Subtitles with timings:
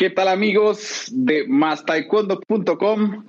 [0.00, 3.26] ¿Qué tal amigos de mastaekwondo.com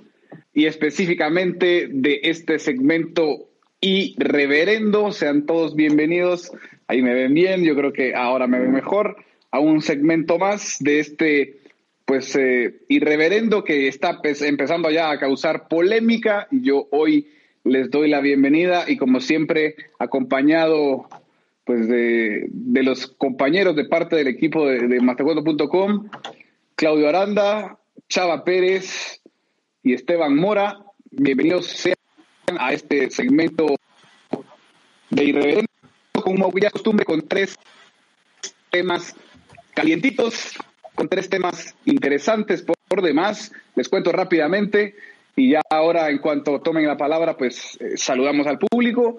[0.54, 3.50] y específicamente de este segmento
[3.82, 5.12] irreverendo?
[5.12, 6.50] Sean todos bienvenidos.
[6.88, 9.16] Ahí me ven bien, yo creo que ahora me ven mejor.
[9.50, 11.58] A un segmento más de este,
[12.06, 16.48] pues, eh, irreverendo que está pues, empezando ya a causar polémica.
[16.50, 17.28] Yo hoy
[17.64, 21.06] les doy la bienvenida y como siempre acompañado
[21.64, 25.00] pues de, de los compañeros de parte del equipo de, de
[26.76, 29.20] Claudio Aranda, Chava Pérez
[29.82, 30.78] y Esteban Mora.
[31.10, 31.96] Bienvenidos sean
[32.58, 33.76] a este segmento
[35.10, 35.72] de Irreverente,
[36.12, 37.56] como ya costumbre, con tres
[38.70, 39.14] temas
[39.74, 40.54] calientitos,
[40.94, 43.52] con tres temas interesantes por, demás.
[43.74, 44.94] Les cuento rápidamente
[45.34, 49.18] y ya ahora, en cuanto tomen la palabra, pues eh, saludamos al público.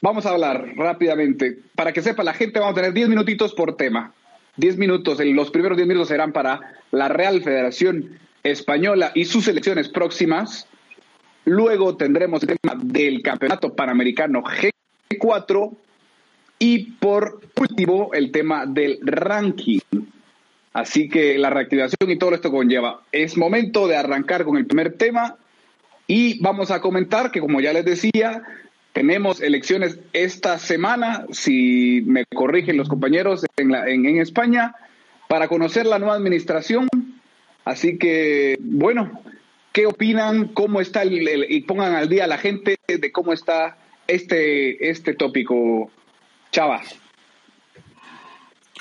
[0.00, 1.58] Vamos a hablar rápidamente.
[1.74, 4.14] Para que sepa la gente, vamos a tener diez minutitos por tema.
[4.56, 9.88] 10 minutos, los primeros 10 minutos serán para la Real Federación Española y sus elecciones
[9.88, 10.68] próximas.
[11.44, 15.76] Luego tendremos el tema del Campeonato Panamericano G4
[16.58, 19.80] y por último el tema del ranking.
[20.72, 23.02] Así que la reactivación y todo esto conlleva.
[23.12, 25.36] Es momento de arrancar con el primer tema
[26.06, 28.42] y vamos a comentar que como ya les decía,
[28.94, 34.76] tenemos elecciones esta semana, si me corrigen los compañeros en, la, en, España,
[35.28, 36.88] para conocer la nueva administración.
[37.64, 39.20] Así que, bueno,
[39.72, 40.46] ¿qué opinan?
[40.46, 45.14] ¿Cómo está el, y pongan al día a la gente de cómo está este, este
[45.14, 45.90] tópico?
[46.52, 46.80] Chava.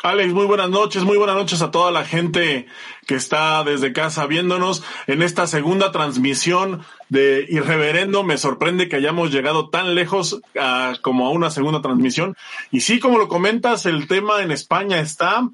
[0.04, 2.68] Alex, muy buenas noches, muy buenas noches a toda la gente
[3.08, 8.22] que está desde casa viéndonos en esta segunda transmisión de Irreverendo.
[8.22, 12.36] Me sorprende que hayamos llegado tan lejos a, como a una segunda transmisión.
[12.70, 15.48] Y sí, como lo comentas, el tema en España está,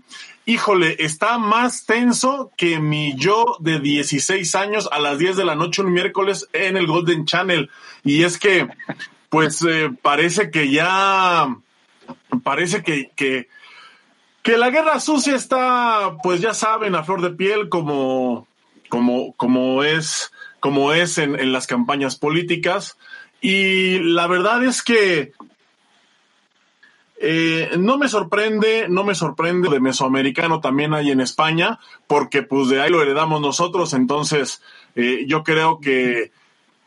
[0.47, 5.53] híjole, está más tenso que mi yo de 16 años a las 10 de la
[5.53, 7.69] noche un miércoles en el Golden Channel.
[8.03, 8.67] Y es que,
[9.29, 11.55] pues, eh, parece que ya,
[12.41, 13.47] parece que, que
[14.49, 18.47] que la guerra sucia está, pues ya saben, a flor de piel, como,
[18.89, 22.97] como, como es, como es en, en las campañas políticas.
[23.41, 25.33] Y la verdad es que
[27.21, 32.69] eh, no me sorprende, no me sorprende de mesoamericano también hay en España, porque pues
[32.69, 34.63] de ahí lo heredamos nosotros, entonces
[34.95, 36.31] eh, yo creo que,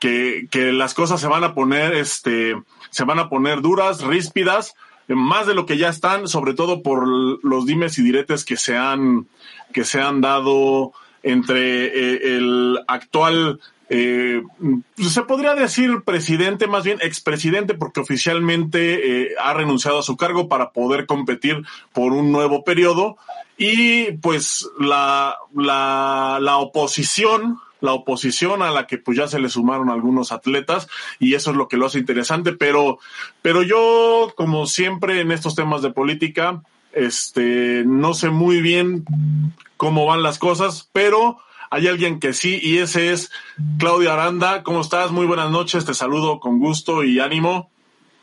[0.01, 4.75] que, que, las cosas se van a poner, este, se van a poner duras, ríspidas,
[5.09, 8.77] más de lo que ya están, sobre todo por los dimes y diretes que se
[8.77, 9.27] han,
[9.73, 10.93] que se han dado
[11.23, 14.43] entre eh, el actual, eh,
[14.97, 20.49] se podría decir presidente, más bien expresidente, porque oficialmente eh, ha renunciado a su cargo
[20.49, 21.63] para poder competir
[21.93, 23.17] por un nuevo periodo,
[23.59, 29.51] y pues la, la, la oposición, la oposición a la que pues ya se le
[29.51, 30.89] sumaron algunos atletas
[31.19, 32.99] y eso es lo que lo hace interesante, pero,
[33.43, 39.05] pero yo, como siempre en estos temas de política, este, no sé muy bien
[39.77, 41.39] cómo van las cosas, pero
[41.71, 43.31] hay alguien que sí y ese es
[43.79, 44.63] Claudia Aranda.
[44.63, 45.11] ¿Cómo estás?
[45.11, 47.71] Muy buenas noches, te saludo con gusto y ánimo.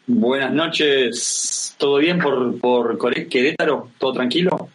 [0.07, 3.89] Buenas noches, ¿todo bien por, por Querétaro?
[3.99, 4.69] ¿Todo tranquilo?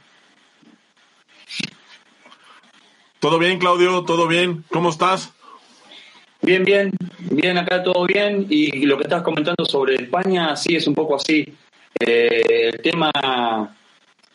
[3.25, 4.05] ¿Todo bien, Claudio?
[4.05, 4.65] ¿Todo bien?
[4.71, 5.33] ¿Cómo estás?
[6.43, 6.93] Bien, bien,
[7.31, 8.47] bien, acá todo bien.
[8.51, 11.51] Y lo que estás comentando sobre España, sí, es un poco así.
[11.99, 13.11] Eh, el tema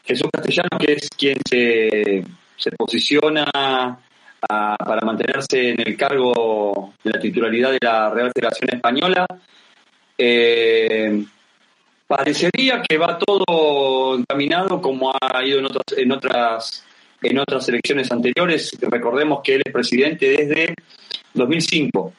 [0.04, 2.26] Jesús Castellano, que es quien se,
[2.58, 8.74] se posiciona a, para mantenerse en el cargo de la titularidad de la Real Federación
[8.74, 9.28] Española,
[10.18, 11.26] eh,
[12.08, 16.89] parecería que va todo encaminado como ha ido en otras, en otras
[17.22, 18.78] en otras elecciones anteriores.
[18.82, 20.76] Recordemos que él es presidente desde
[21.34, 22.14] 2005.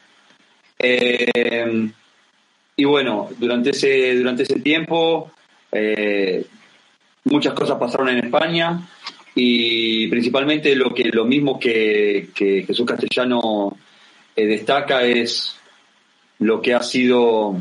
[0.79, 1.91] Eh,
[2.77, 5.31] y bueno, durante ese, durante ese tiempo
[5.71, 6.45] eh,
[7.25, 8.81] muchas cosas pasaron en España
[9.35, 13.77] y principalmente lo, que, lo mismo que, Jesús Castellano
[14.35, 15.57] eh, destaca es
[16.39, 17.57] lo que ha sido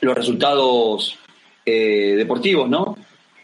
[0.00, 1.16] los resultados
[1.64, 2.96] deportivos, ¿no?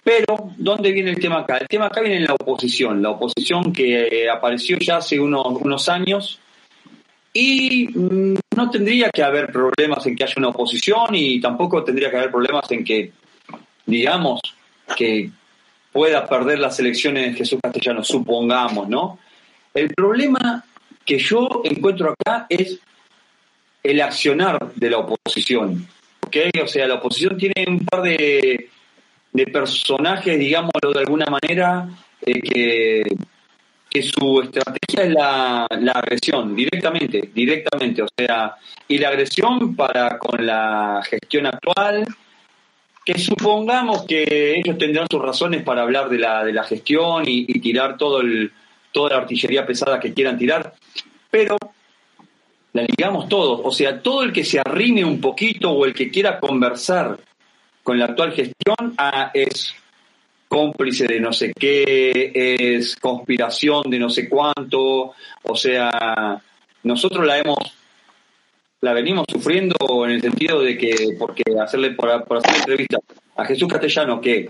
[0.06, 1.56] Pero, ¿dónde viene el tema acá?
[1.56, 5.88] El tema acá viene en la oposición, la oposición que apareció ya hace unos, unos
[5.88, 6.38] años
[7.32, 12.08] y mm, no tendría que haber problemas en que haya una oposición y tampoco tendría
[12.08, 13.10] que haber problemas en que,
[13.84, 14.40] digamos,
[14.96, 15.28] que
[15.90, 19.18] pueda perder las elecciones Jesús Castellano, supongamos, ¿no?
[19.74, 20.64] El problema
[21.04, 22.78] que yo encuentro acá es
[23.82, 25.84] el accionar de la oposición,
[26.24, 26.36] ¿ok?
[26.62, 28.70] O sea, la oposición tiene un par de
[29.36, 31.88] de personajes, digámoslo de alguna manera,
[32.22, 33.02] eh, que,
[33.88, 38.56] que su estrategia es la, la, agresión, directamente, directamente, o sea,
[38.88, 42.06] y la agresión para con la gestión actual,
[43.04, 47.44] que supongamos que ellos tendrán sus razones para hablar de la, de la gestión y,
[47.60, 48.50] tirar todo el,
[48.90, 50.74] toda la artillería pesada que quieran tirar,
[51.30, 51.56] pero
[52.72, 56.10] la ligamos todos, o sea, todo el que se arrime un poquito o el que
[56.10, 57.18] quiera conversar
[57.86, 59.72] con la actual gestión ah, es
[60.48, 65.12] cómplice de no sé qué, es conspiración de no sé cuánto,
[65.44, 66.42] o sea,
[66.82, 67.58] nosotros la hemos,
[68.80, 72.98] la venimos sufriendo en el sentido de que, porque hacerle, por, hacer entrevista
[73.36, 74.48] a Jesús Castellano, que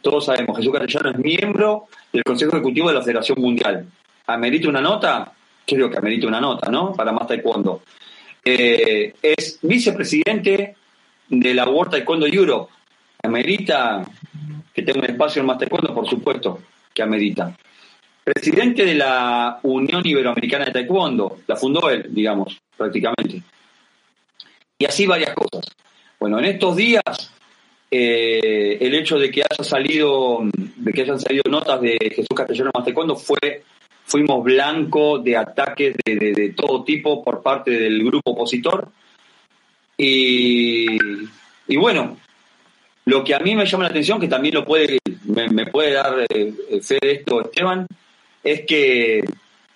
[0.00, 3.84] todos sabemos, Jesús Castellano es miembro del Consejo Ejecutivo de la Federación Mundial.
[4.28, 5.32] ¿Amerita una nota?
[5.66, 6.92] Creo que amerita una nota, ¿no?
[6.92, 7.82] Para más taekwondo.
[8.44, 10.76] Eh, es vicepresidente
[11.30, 12.70] de la World Taekwondo Europe.
[13.22, 14.04] ¿Amerita
[14.74, 15.94] que tenga un espacio en más taekwondo?
[15.94, 16.60] Por supuesto
[16.92, 17.56] que amerita.
[18.22, 21.38] Presidente de la Unión Iberoamericana de Taekwondo.
[21.46, 23.42] La fundó él, digamos, prácticamente.
[24.78, 25.64] Y así varias cosas.
[26.18, 27.32] Bueno, en estos días
[27.90, 30.40] eh, el hecho de que haya salido,
[30.76, 33.64] de que hayan salido notas de Jesús Castellano Taekwondo fue,
[34.04, 38.88] fuimos blanco de ataques de, todo tipo por parte del grupo opositor.
[40.02, 40.86] Y,
[41.68, 42.16] y, bueno,
[43.04, 46.26] lo que a mí me llama la atención, que también lo puede, me, puede dar
[46.30, 47.86] eh, fe de esto Esteban,
[48.42, 49.22] es que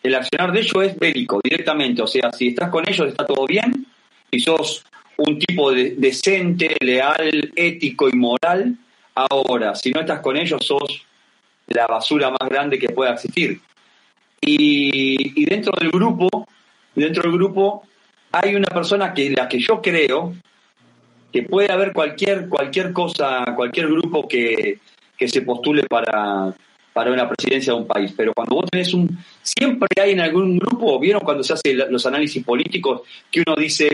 [0.02, 2.00] el accionar de ellos es bélico directamente.
[2.00, 3.86] O sea, si estás con ellos está todo bien,
[4.30, 4.82] y sos
[5.18, 8.76] un tipo de, decente, leal, ético y moral.
[9.14, 11.04] Ahora, si no estás con ellos, sos
[11.66, 13.60] la basura más grande que pueda existir.
[14.40, 16.46] Y, dentro del grupo,
[16.94, 17.82] dentro del grupo,
[18.34, 20.34] hay una persona que la que yo creo
[21.32, 24.78] que puede haber cualquier, cualquier cosa, cualquier grupo que,
[25.16, 26.52] que se postule para,
[26.92, 28.12] para una presidencia de un país.
[28.16, 29.18] Pero cuando vos tenés un.
[29.42, 33.88] Siempre hay en algún grupo, ¿vieron cuando se hacen los análisis políticos que uno dice,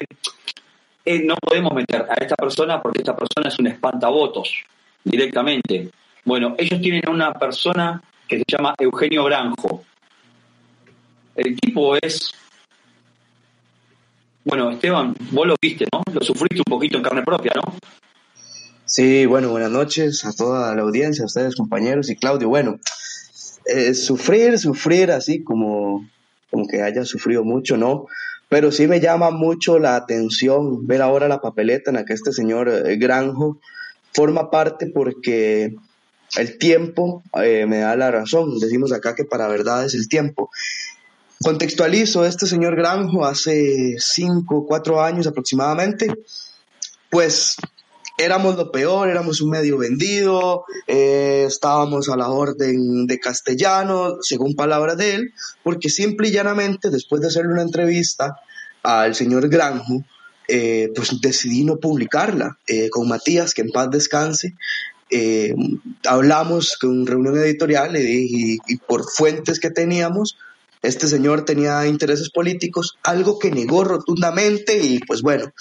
[1.05, 4.63] eh, no podemos meter a esta persona porque esta persona es un espantavotos
[5.05, 5.91] directamente.
[6.25, 9.85] Bueno, ellos tienen una persona que se llama Eugenio Granjo.
[11.35, 12.35] El tipo es.
[14.43, 16.03] Bueno, Esteban, vos lo viste, ¿no?
[16.13, 17.75] Lo sufriste un poquito en carne propia, ¿no?
[18.87, 22.49] Sí, bueno, buenas noches a toda la audiencia, a ustedes compañeros y Claudio.
[22.49, 22.81] Bueno,
[23.67, 26.09] eh, sufrir, sufrir así como,
[26.51, 28.07] como que haya sufrido mucho, ¿no?
[28.49, 32.33] Pero sí me llama mucho la atención ver ahora la papeleta en la que este
[32.33, 33.61] señor eh, Granjo
[34.15, 35.77] forma parte porque
[36.37, 38.59] el tiempo eh, me da la razón.
[38.59, 40.51] Decimos acá que para verdad es el tiempo.
[41.43, 46.13] Contextualizo, este señor Granjo hace cinco, cuatro años aproximadamente,
[47.09, 47.57] pues
[48.19, 54.55] éramos lo peor, éramos un medio vendido, eh, estábamos a la orden de castellano, según
[54.55, 55.33] palabras de él,
[55.63, 58.37] porque simple y llanamente, después de hacerle una entrevista
[58.83, 60.05] al señor Granjo,
[60.47, 64.57] eh, pues decidí no publicarla eh, con Matías, que en paz descanse.
[66.05, 70.37] hablamos con reunión editorial y, y por fuentes que teníamos,
[70.83, 75.53] este señor tenía intereses políticos, algo que negó rotundamente y pues bueno,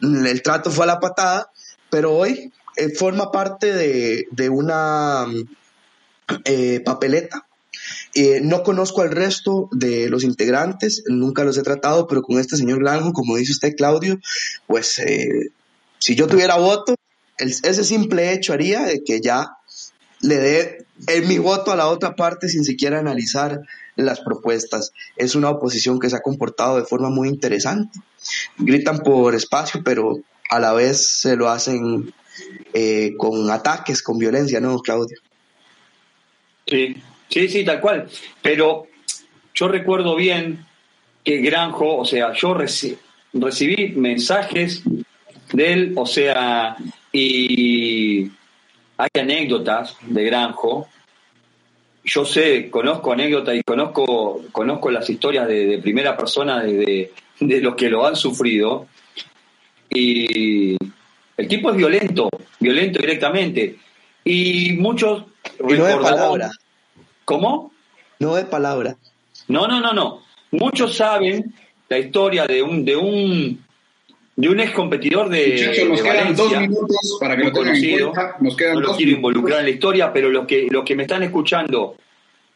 [0.00, 1.50] el trato fue a la patada
[1.90, 5.26] pero hoy eh, forma parte de, una
[6.44, 7.46] eh, papeleta.
[8.14, 12.56] Eh, no conozco al resto de los integrantes, nunca los he tratado, pero con este
[12.56, 14.18] señor Granjo, como dice usted, Claudio,
[14.66, 15.00] pues
[15.98, 16.94] si yo tuviera voto,
[17.38, 19.57] ese simple hecho haría de que ya
[20.20, 20.86] le dé
[21.26, 23.60] mi voto a la otra parte sin siquiera analizar
[23.96, 24.92] las propuestas.
[25.16, 27.98] Es una oposición que se ha comportado de forma muy interesante.
[28.56, 30.20] Gritan por espacio, pero
[30.50, 32.12] a la vez se lo hacen
[32.72, 35.16] eh, con ataques, con violencia, ¿no, Claudio?
[36.66, 36.96] Sí,
[37.28, 38.08] sí, sí, tal cual.
[38.42, 38.86] Pero
[39.54, 40.64] yo recuerdo bien
[41.24, 44.82] que Granjo, o sea, yo recibí mensajes
[45.52, 46.76] de él, o sea,
[47.12, 48.30] y
[48.98, 50.88] hay anécdotas de Granjo.
[52.04, 57.74] Yo sé, conozco anécdotas y conozco, conozco las historias de, primera persona de, de los
[57.76, 58.86] que lo han sufrido
[59.90, 60.76] y
[61.36, 62.28] el tipo es violento,
[62.58, 63.76] violento directamente.
[64.24, 65.24] Y muchos
[65.60, 66.50] y no de palabra.
[67.24, 67.72] ¿Cómo?
[68.18, 68.96] No de palabra.
[69.46, 70.22] No, no, no, no.
[70.50, 71.54] Muchos saben
[71.88, 73.64] la historia de un de un
[74.38, 78.12] de un ex competidor de, nos quedan dos minutos para que lo conocido.
[78.38, 81.02] Nos quedan no lo quiero involucrar en la historia, pero los que los que me
[81.02, 81.96] están escuchando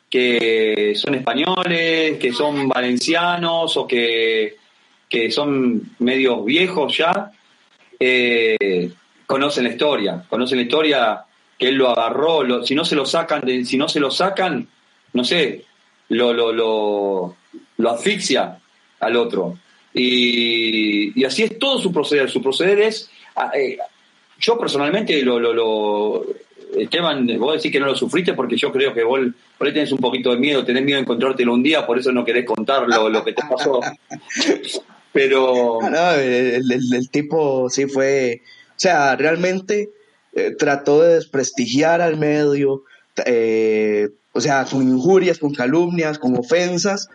[0.09, 4.59] que son españoles, que son valencianos o que
[5.09, 7.33] que son medios viejos ya,
[7.99, 8.93] eh,
[9.27, 11.25] conocen la historia, conocen la historia
[11.59, 14.69] que él lo agarró, si no se lo sacan, si no se lo sacan,
[15.15, 15.65] no sé,
[16.11, 17.37] lo, lo, lo,
[17.77, 18.57] lo asfixia
[19.01, 19.59] al otro.
[19.95, 22.31] Y, y, así es todo su proceder.
[22.31, 23.79] Su proceder es, ah, eh,
[24.39, 26.27] yo personalmente lo, lo, lo,
[26.77, 29.21] Esteban, vos decís que no lo sufriste porque yo creo que vos
[29.59, 32.13] por ahí tenés un poquito de miedo, tenés miedo de encontrártelo un día, por eso
[32.13, 33.81] no querés contar lo, lo que te pasó.
[35.13, 35.79] Pero...
[35.83, 39.91] No, el, el, el, tipo sí fue, o sea, realmente
[40.33, 42.85] eh, trató de desprestigiar al medio,
[43.27, 47.09] eh, o sea, con injurias, con calumnias, con ofensas.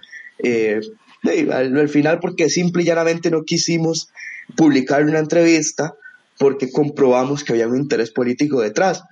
[1.30, 4.10] Eh, al, al, final, porque simple y llanamente no quisimos
[4.56, 5.96] publicar una entrevista
[6.38, 9.04] porque comprobamos que había un interés político detrás.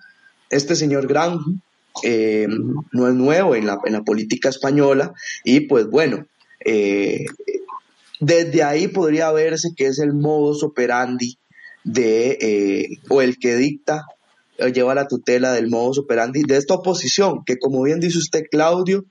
[0.50, 1.52] Este señor Granjo
[2.04, 2.48] eh,
[2.92, 6.26] no es nuevo en la, en la, política española y pues bueno,
[6.64, 7.26] eh,
[8.20, 11.38] desde ahí podría verse que es el modus operandi
[11.84, 14.06] de, eh, o el que dicta,
[14.74, 19.06] lleva la tutela del modus operandi de esta oposición, que como bien dice usted, Claudio,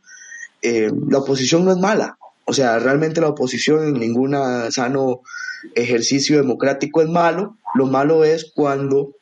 [0.62, 4.36] la oposición no es mala, o sea, realmente la oposición en ningún
[4.70, 5.22] sano
[5.74, 7.56] ejercicio democrático es malo.
[7.74, 9.14] Lo malo es cuando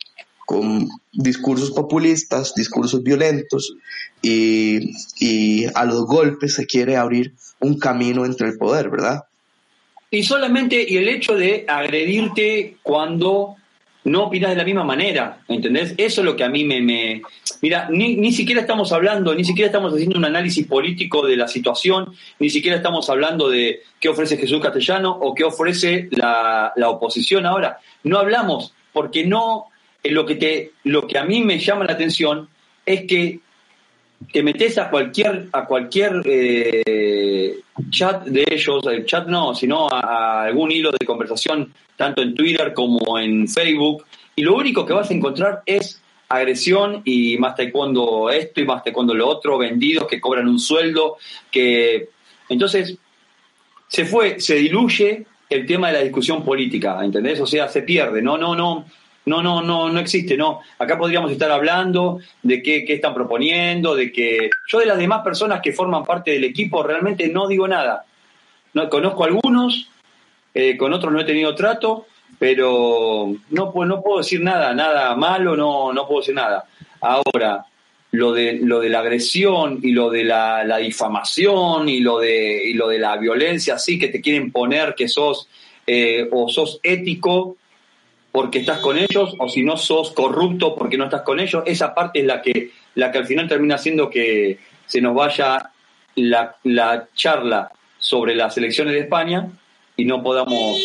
[0.44, 3.74] con discursos populistas, discursos violentos
[4.20, 9.24] y, y, a los golpes se quiere abrir un camino entre el poder, ¿verdad?
[10.10, 13.56] Y solamente, y el hecho de agredirte cuando
[14.04, 15.94] no opinas de la misma manera, ¿entendés?
[15.96, 16.80] Eso es lo que a mí me...
[16.80, 17.22] me...
[17.60, 21.46] Mira, ni, ni, siquiera estamos hablando, ni siquiera estamos haciendo un análisis político de la
[21.46, 26.88] situación, ni siquiera estamos hablando de qué ofrece Jesús Castellano o qué ofrece la, la
[26.88, 27.78] oposición ahora.
[28.02, 29.66] No hablamos, porque no...
[30.02, 32.48] Eh, lo que, te, lo que a mí me llama la atención
[32.84, 33.40] es que
[34.30, 37.60] te metes a cualquier, a cualquier eh,
[37.90, 42.34] chat de ellos, el chat no, sino a, a, algún hilo de conversación, tanto en
[42.34, 44.04] Twitter como en Facebook,
[44.36, 48.82] y lo único que vas a encontrar es agresión y más taekwondo esto y más
[48.82, 51.18] taekwondo lo otro, vendidos que cobran un sueldo,
[51.50, 52.08] que
[52.48, 52.96] entonces
[53.88, 57.40] se fue, se diluye el tema de la discusión política, ¿entendés?
[57.40, 58.86] O sea, se pierde, no, no, no,
[59.24, 60.60] no, no, no, no existe, no.
[60.78, 65.22] Acá podríamos estar hablando de qué, qué, están proponiendo, de que yo de las demás
[65.22, 68.04] personas que forman parte del equipo realmente no digo nada.
[68.74, 69.88] No, conozco algunos,
[70.54, 72.06] eh, con otros no he tenido trato,
[72.38, 76.64] pero no, no puedo decir nada, nada malo, no, no puedo decir nada.
[77.00, 77.66] Ahora,
[78.12, 82.62] lo de, lo de la agresión y lo de la, la difamación y lo, de,
[82.68, 85.48] y lo de la violencia, sí, que te quieren poner que sos
[85.86, 87.56] eh, o sos ético
[88.32, 91.94] porque estás con ellos o si no sos corrupto porque no estás con ellos, esa
[91.94, 95.70] parte es la que, la que al final termina haciendo que se nos vaya
[96.16, 99.48] la, la charla sobre las elecciones de España
[99.96, 100.80] y no podamos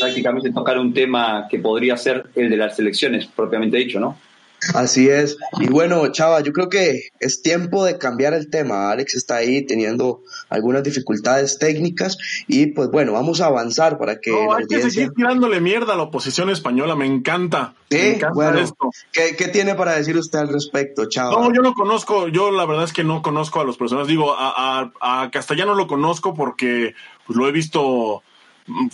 [0.00, 4.16] prácticamente tocar un tema que podría ser el de las elecciones propiamente dicho, ¿no?
[4.74, 5.36] Así es.
[5.58, 8.90] Y bueno, Chava, yo creo que es tiempo de cambiar el tema.
[8.90, 12.16] Alex está ahí teniendo algunas dificultades técnicas
[12.46, 14.30] y pues bueno, vamos a avanzar para que...
[14.30, 14.78] No, hay audiencia...
[14.78, 17.74] que seguir tirándole mierda a la oposición española, me encanta.
[17.90, 18.90] Sí, me encanta bueno, esto.
[19.12, 21.32] ¿qué, ¿qué, tiene para decir usted al respecto, Chava?
[21.32, 24.06] No, yo no conozco, yo la verdad es que no conozco a los personas.
[24.06, 26.94] Digo, a, a, a Castellano lo conozco porque
[27.26, 28.22] pues, lo he visto...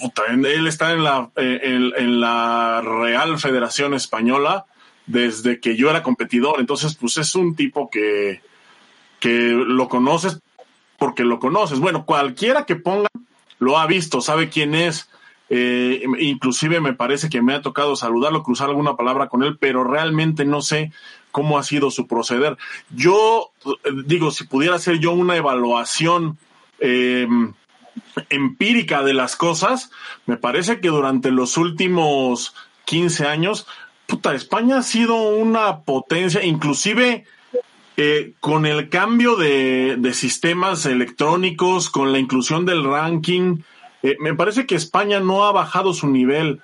[0.00, 4.64] Puta, él está en la, en, en la Real Federación Española
[5.08, 6.60] desde que yo era competidor.
[6.60, 8.40] Entonces, pues es un tipo que,
[9.18, 10.40] que lo conoces
[10.98, 11.80] porque lo conoces.
[11.80, 13.08] Bueno, cualquiera que ponga
[13.58, 15.08] lo ha visto, sabe quién es.
[15.50, 19.82] Eh, inclusive me parece que me ha tocado saludarlo, cruzar alguna palabra con él, pero
[19.82, 20.92] realmente no sé
[21.30, 22.58] cómo ha sido su proceder.
[22.90, 23.50] Yo
[24.04, 26.38] digo, si pudiera hacer yo una evaluación
[26.80, 27.26] eh,
[28.28, 29.90] empírica de las cosas,
[30.26, 33.66] me parece que durante los últimos 15 años
[34.08, 37.26] puta, España ha sido una potencia, inclusive
[37.98, 43.58] eh, con el cambio de, sistemas electrónicos, con la inclusión del ranking,
[44.02, 46.62] eh, me parece que España no ha bajado su nivel.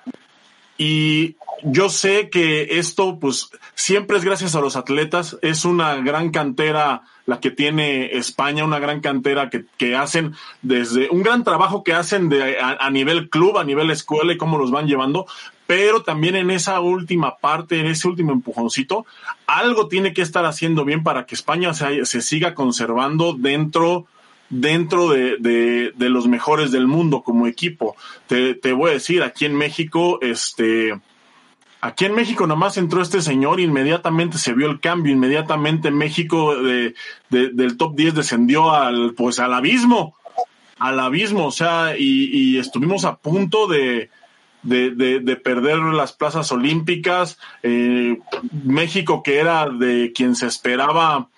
[0.77, 5.37] Y yo sé que esto, pues, siempre es gracias a los atletas.
[5.41, 11.09] Es una gran cantera la que tiene España, una gran cantera que, que hacen desde
[11.09, 14.69] un gran trabajo que hacen de, a, nivel club, a nivel escuela y cómo los
[14.69, 15.25] van llevando,
[15.65, 19.07] pero también en esa última parte, en ese último empujoncito,
[19.47, 24.05] algo tiene que estar haciendo bien para que España se, se siga conservando dentro
[24.49, 27.95] dentro de, de, de, los mejores del mundo como equipo.
[28.27, 30.99] Te, te, voy a decir, aquí en México, este,
[31.81, 36.95] aquí en México nomás entró este señor, inmediatamente se vio el cambio, inmediatamente México de,
[37.29, 40.15] de, del top 10 descendió al, pues al abismo,
[40.77, 44.09] al abismo, o sea, y, y estuvimos a punto de,
[44.61, 48.19] de, de, de, perder las plazas olímpicas, eh,
[48.63, 51.29] México que era de quien se esperaba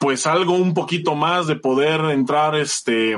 [0.00, 3.16] pues algo un poquito más de poder entrar, este,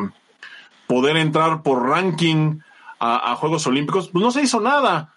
[0.88, 2.58] poder entrar por ranking
[2.98, 5.14] a, Juegos Olímpicos, pues no se hizo nada.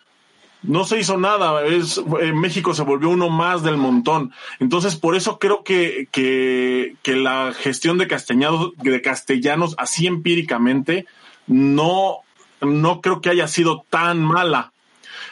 [0.61, 4.31] No se hizo nada, eh, México se volvió uno más del montón.
[4.59, 11.05] Entonces, por eso creo que, que, que la gestión de castellanos, de castellanos, así empíricamente,
[11.45, 12.19] no,
[12.61, 14.71] no creo que haya sido tan mala.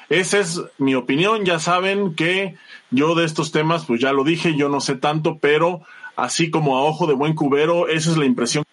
[0.10, 1.46] Esa es mi opinión.
[1.46, 2.56] Ya saben que
[2.92, 5.82] yo de estos temas, pues ya lo dije, yo no sé tanto, pero
[6.16, 8.64] así como a ojo de buen cubero, esa es la impresión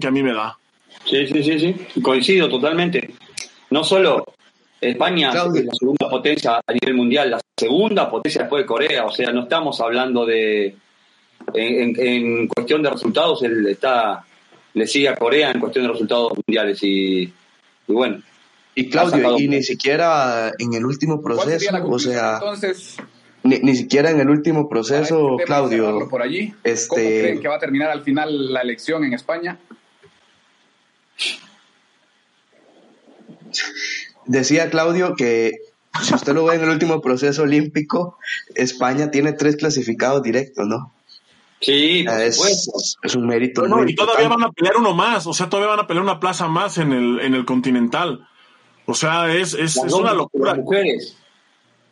[0.00, 0.58] que a mí me da.
[1.04, 3.14] Sí, sí, sí, sí, coincido totalmente.
[3.70, 4.24] No solo
[4.80, 9.12] España es la segunda potencia a nivel mundial, la segunda potencia después de Corea, o
[9.12, 10.76] sea, no estamos hablando de,
[11.54, 14.24] en, cuestión de resultados, él está,
[14.74, 17.32] le sigue a Corea en cuestión de resultados mundiales y,
[17.86, 18.22] bueno.
[18.74, 22.96] Y Claudio, y ni siquiera en el último proceso, o sea, entonces
[23.44, 26.08] ni, ni, siquiera en el último proceso, este Claudio.
[26.08, 26.54] Por allí.
[26.64, 26.88] Este...
[26.88, 29.58] ¿Cómo creen que va a terminar al final la elección en España?
[34.26, 35.58] Decía Claudio que
[36.00, 38.18] si usted lo ve en el último proceso olímpico,
[38.54, 40.92] España tiene tres clasificados directos, ¿no?
[41.60, 43.64] Sí, es, es, un mérito.
[43.86, 46.48] y todavía van a pelear uno más, o sea, todavía van a pelear una plaza
[46.48, 48.26] más en el, en el Continental.
[48.84, 50.54] O sea, es, es, es una locura.
[50.54, 51.16] Mujeres.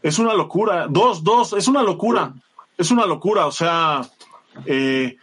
[0.02, 0.86] Es una locura.
[0.88, 2.34] Dos, dos, es una locura.
[2.78, 3.46] Es una locura.
[3.46, 4.02] O sea,
[4.66, 5.16] eh,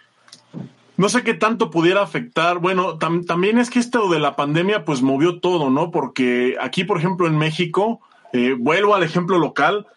[0.98, 2.60] no sé qué tanto pudiera afectar.
[2.60, 5.91] Bueno, también es que esto de la pandemia pues movió todo, ¿no?
[5.91, 8.01] Porque aquí, por ejemplo, en México,
[8.34, 9.88] eh, vuelvo al ejemplo local,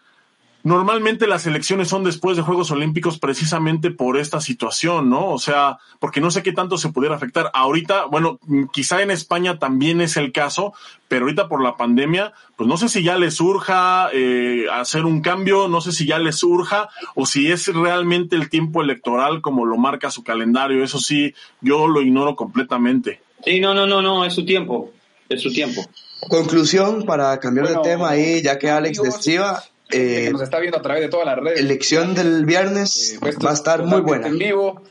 [0.63, 5.29] Normalmente las elecciones son después de Juegos Olímpicos precisamente por esta situación, ¿no?
[5.29, 7.49] O sea, porque no sé qué tanto se pudiera afectar.
[7.53, 8.39] Ahorita, bueno,
[8.71, 10.73] quizá en España también es el caso,
[11.07, 15.21] pero ahorita por la pandemia, pues no sé si ya les surja eh, hacer un
[15.21, 19.65] cambio, no sé si ya les surja o si es realmente el tiempo electoral como
[19.65, 20.83] lo marca su calendario.
[20.83, 23.21] Eso sí, yo lo ignoro completamente.
[23.43, 24.91] Sí, no, no, no, no, es su tiempo,
[25.27, 25.81] es su tiempo.
[26.29, 30.77] Conclusión para cambiar de tema ahí, ya que Alex describa, eh, que nos está viendo
[30.77, 31.59] a través de todas las redes.
[31.59, 34.27] Elección del viernes eh, pues, va a estar muy buena.
[34.27, 34.81] En vivo,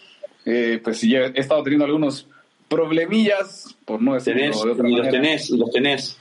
[0.44, 2.26] eh, pues sí, he estado teniendo algunos
[2.68, 6.16] problemillas, por no decirlo de otra y Los tenés, los tenés.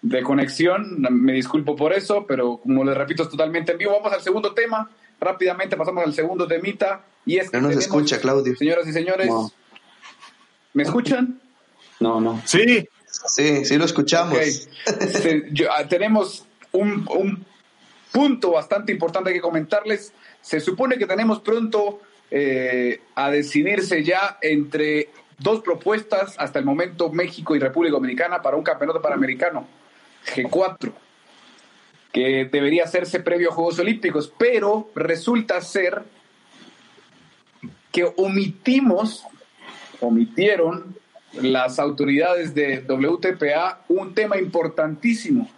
[0.00, 3.92] De conexión, me disculpo por eso, pero como les repito, es totalmente en vivo.
[3.92, 4.90] Vamos al segundo tema.
[5.20, 7.04] Rápidamente pasamos al segundo temita.
[7.24, 8.56] Y es que no nos escucha, Claudio.
[8.56, 9.30] Señoras y señores,
[10.72, 11.40] ¿me escuchan?
[12.00, 12.42] No, no.
[12.44, 12.88] Sí.
[13.26, 14.38] Sí, sí lo escuchamos.
[15.70, 17.46] Ah, tenemos un, un
[18.12, 20.12] punto bastante importante que comentarles.
[20.40, 27.10] Se supone que tenemos pronto eh, a decidirse ya entre dos propuestas hasta el momento
[27.10, 29.66] México y República Dominicana para un campeonato panamericano
[30.34, 30.92] G4
[32.12, 36.02] que debería hacerse previo a Juegos Olímpicos, pero resulta ser
[37.90, 39.24] que omitimos,
[40.00, 40.94] omitieron
[41.40, 45.50] las autoridades de WTPA un tema importantísimo,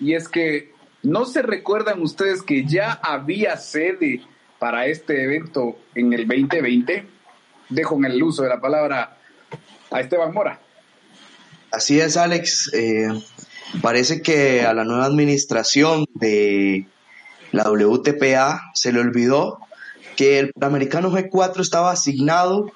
[0.00, 0.73] y es que
[1.04, 4.22] ¿No se recuerdan ustedes que ya había sede
[4.58, 7.06] para este evento en el 2020?
[7.68, 9.18] Dejo en el uso de la palabra
[9.90, 10.60] a Esteban Mora.
[11.70, 12.72] Así es, Alex.
[12.72, 13.08] Eh,
[13.82, 16.86] parece que a la nueva administración de
[17.52, 19.58] la WTPA se le olvidó
[20.16, 22.72] que el Panamericano G4 estaba asignado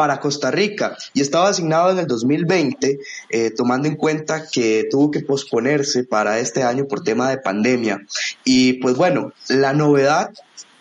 [0.00, 5.10] para Costa Rica y estaba asignado en el 2020, eh, tomando en cuenta que tuvo
[5.10, 8.00] que posponerse para este año por tema de pandemia.
[8.42, 10.30] Y pues bueno, la novedad,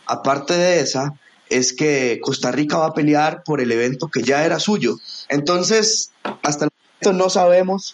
[0.05, 1.15] aparte de esa,
[1.49, 4.95] es que Costa Rica va a pelear por el evento que ya era suyo.
[5.27, 7.91] Entonces, hasta el momento no sabemos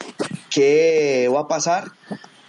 [0.51, 1.85] qué va a pasar,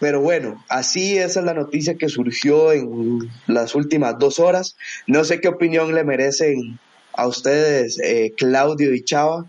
[0.00, 4.76] pero bueno, así es la noticia que surgió en las últimas dos horas.
[5.06, 6.78] No sé qué opinión le merecen
[7.16, 9.46] a ustedes, eh, Claudio y Chava,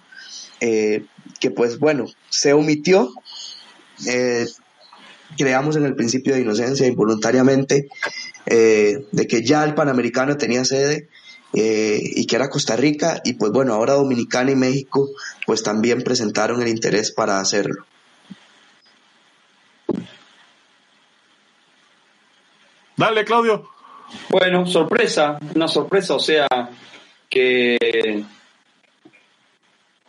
[0.60, 1.06] eh,
[1.39, 3.12] que pues bueno, se omitió.
[4.08, 4.47] Eh,
[5.38, 7.89] creamos en el principio de inocencia involuntariamente
[8.45, 11.10] de que ya el Panamericano tenía sede
[11.53, 15.10] y que era Costa Rica y pues bueno, ahora Dominicana y México
[15.45, 17.86] pues también presentaron el interés para hacerlo.
[22.95, 23.69] Dale, Claudio.
[24.30, 26.47] Bueno, sorpresa, una sorpresa, o sea,
[27.30, 28.24] que,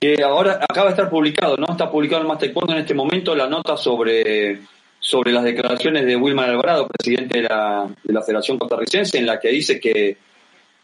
[0.01, 1.67] que ahora acaba de estar publicado, ¿no?
[1.71, 4.61] Está publicado en Master en este momento la nota sobre,
[5.01, 9.39] sobre las declaraciones de Wilmar Alvarado, presidente de la, de la Federación Costarricense, en la
[9.39, 10.17] que dice que,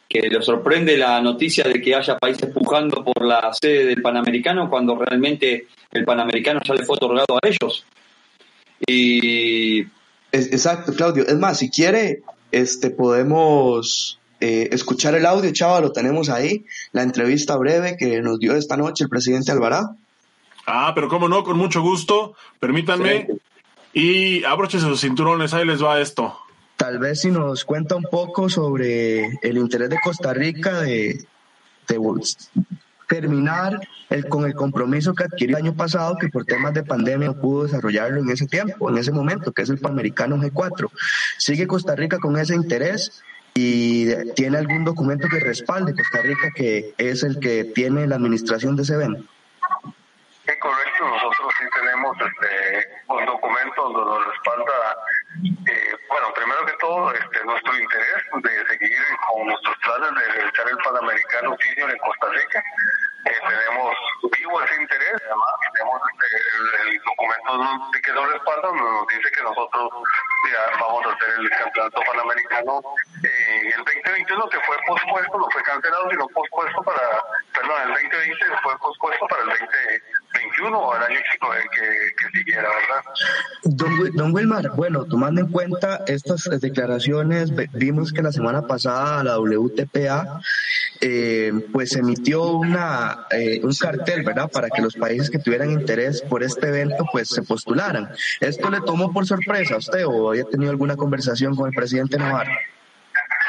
[0.08, 4.68] que le sorprende la noticia de que haya países pujando por la sede del Panamericano
[4.68, 7.84] cuando realmente el Panamericano ya le fue otorgado a ellos.
[8.86, 9.84] Y
[10.34, 11.24] Exacto, Claudio.
[11.26, 17.02] Es más, si quiere, este podemos eh, escuchar el audio, Chava, lo tenemos ahí, la
[17.02, 19.96] entrevista breve que nos dio esta noche el presidente Alvarado.
[20.66, 22.34] Ah, pero cómo no, con mucho gusto.
[22.58, 23.28] Permítanme.
[23.92, 26.36] Y abróchese sus cinturones, ahí les va esto.
[26.76, 31.24] Tal vez si nos cuenta un poco sobre el interés de Costa Rica de,
[33.08, 37.28] terminar el, con el compromiso que adquirió el año pasado, que por temas de pandemia
[37.28, 40.90] no pudo desarrollarlo en ese tiempo, en ese momento, que es el Panamericano G4.
[41.38, 43.22] ¿Sigue Costa Rica con ese interés?
[43.56, 48.74] ¿Y tiene algún documento que respalde Costa Rica que es el que tiene la administración
[48.74, 49.22] de ese evento?
[50.44, 51.06] Sí, correcto.
[51.06, 54.96] Nosotros sí tenemos este, un documento donde nos respalda,
[55.70, 58.98] eh, bueno, primero que todo, este, nuestro interés de seguir
[59.30, 62.64] con nuestros planes de realizar el Panamericano Senior en Costa Rica.
[63.24, 63.94] Eh, tenemos
[64.36, 69.90] vivo ese interés, además tenemos este, el, documento que nos respalda, nos dice que nosotros
[70.80, 72.82] vamos a hacer el campeonato panamericano
[73.22, 78.44] eh, el 2021 que fue pospuesto, no fue cancelado, sino pospuesto para, perdón, el 2020
[78.62, 79.48] fue pospuesto para el
[80.44, 81.20] 2021 o el año
[81.70, 83.04] que, que siguiera, ¿verdad?
[83.64, 89.38] Don, don Wilmar, bueno, tomando en cuenta estas declaraciones, vimos que la semana pasada la
[89.38, 90.40] WTPA
[91.00, 96.22] eh, pues emitió una, eh, un cartel, ¿verdad?, para que los países que tuvieran interés
[96.22, 98.10] por este evento, pues se postularan.
[98.40, 102.16] ¿Esto le tomó por sorpresa a usted o había tenido alguna conversación con el presidente
[102.16, 102.52] Navarro?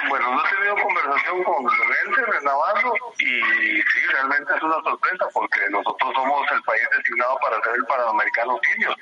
[0.10, 3.82] Bueno, no he tenido conversación con el de Navarro y
[4.16, 8.96] realmente es una sorpresa porque nosotros somos el país designado para hacer el Panamericano Senior.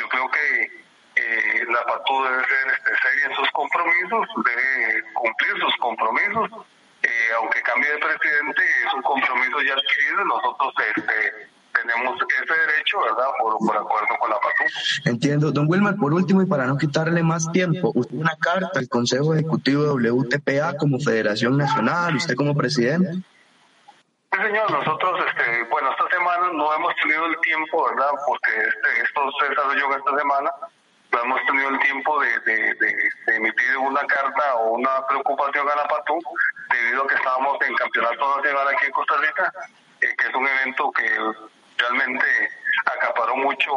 [0.00, 0.46] Yo creo que
[1.16, 6.66] eh, la PATU debe ser este, seria en sus compromisos, debe cumplir sus compromisos
[7.02, 13.00] eh, aunque cambie de presidente, es un compromiso ya adquirido nosotros este, tenemos ese derecho,
[13.00, 15.10] ¿verdad?, por, acuerdo con la PATU.
[15.10, 15.52] Entiendo.
[15.52, 19.34] Don Wilmar, por último, y para no quitarle más tiempo, usted una carta al Consejo
[19.34, 23.22] Ejecutivo de WTPA como Federación Nacional, usted como presidente.
[24.36, 29.02] Sí, señor, nosotros, este, bueno, esta semana no hemos tenido el tiempo, ¿verdad?, porque este,
[29.02, 30.50] esto se desarrolló esta semana,
[31.12, 32.76] no hemos tenido el tiempo de,
[33.28, 36.18] emitir una carta o una preocupación a la PATU
[36.70, 39.52] debido a que estábamos en campeonato nacional aquí en Costa Rica,
[40.02, 41.08] eh, que es un evento que
[41.78, 42.26] realmente
[42.84, 43.72] acaparó mucho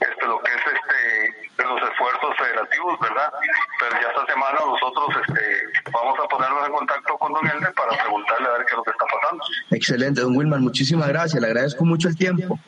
[0.00, 3.32] este, lo que es este los esfuerzos federativos, ¿verdad?
[3.80, 8.02] Pero ya esta semana nosotros este, vamos a ponernos en contacto con Don Elder para
[8.02, 9.44] preguntarle a ver qué es lo que está pasando.
[9.70, 12.58] Excelente, Don Wilman, muchísimas gracias, le agradezco mucho el tiempo.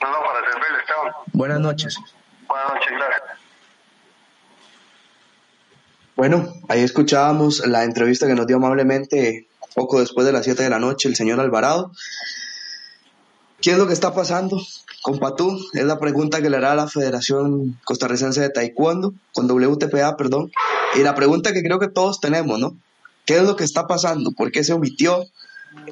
[0.00, 1.12] No, no, para servirle, Esteban.
[1.32, 1.98] Buenas noches.
[2.46, 3.38] Buenas noches, gracias.
[6.16, 10.70] Bueno, ahí escuchábamos la entrevista que nos dio amablemente poco después de las 7 de
[10.70, 11.92] la noche el señor Alvarado.
[13.60, 14.60] ¿Qué es lo que está pasando
[15.02, 15.58] con Patú?
[15.72, 20.50] Es la pregunta que le hará la Federación Costarricense de Taekwondo, con WTPA, perdón.
[20.94, 22.76] Y la pregunta que creo que todos tenemos, ¿no?
[23.24, 24.32] ¿Qué es lo que está pasando?
[24.32, 25.24] ¿Por qué se omitió?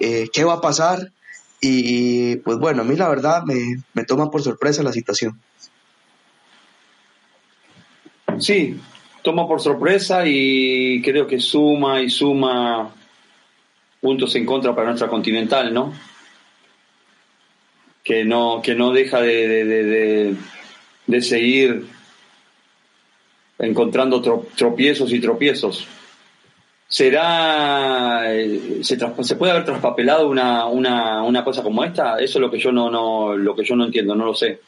[0.00, 1.12] Eh, ¿Qué va a pasar?
[1.60, 5.40] Y pues bueno, a mí la verdad me, me toma por sorpresa la situación.
[8.38, 8.78] Sí,
[9.22, 12.94] toma por sorpresa y creo que suma y suma
[14.00, 15.92] puntos en contra para nuestra continental, ¿no?
[18.08, 20.34] Que no, que no deja de,
[21.06, 21.84] de, seguir
[23.58, 24.22] encontrando
[24.56, 25.86] tropiezos y tropiezos.
[26.88, 32.16] ¿Será, eh, se, se, puede haber traspapelado una, una, una cosa como esta?
[32.16, 34.58] Eso es lo que yo no, no, lo que yo no entiendo, no lo sé.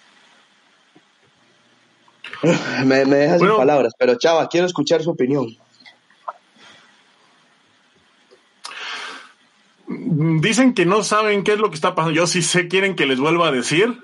[2.85, 5.57] me, me dejas sin palabras, pero Chava, quiero escuchar su opinión.
[10.22, 12.14] Dicen que no saben qué es lo que está pasando.
[12.14, 14.02] Yo sí sé, quieren que les vuelva a decir.